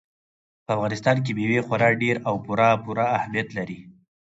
په 0.65 0.69
افغانستان 0.75 1.17
کې 1.23 1.31
مېوې 1.37 1.59
خورا 1.67 1.89
ډېر 2.01 2.15
او 2.27 2.35
پوره 2.45 2.69
پوره 2.83 3.05
اهمیت 3.17 3.47
لري. 3.57 3.79